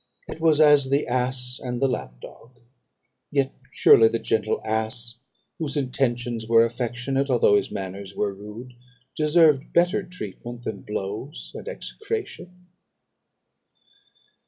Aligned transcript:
It 0.27 0.41
was 0.41 0.59
as 0.59 0.89
the 0.89 1.05
ass 1.05 1.59
and 1.63 1.79
the 1.79 1.87
lap 1.87 2.19
dog; 2.21 2.59
yet 3.29 3.51
surely 3.71 4.07
the 4.07 4.17
gentle 4.17 4.59
ass 4.65 5.19
whose 5.59 5.77
intentions 5.77 6.47
were 6.47 6.65
affectionate, 6.65 7.29
although 7.29 7.55
his 7.55 7.69
manners 7.69 8.15
were 8.15 8.33
rude, 8.33 8.73
deserved 9.15 9.73
better 9.73 10.01
treatment 10.01 10.63
than 10.63 10.81
blows 10.81 11.51
and 11.53 11.67
execration. 11.67 12.65